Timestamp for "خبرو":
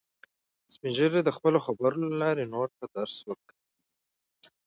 1.65-1.95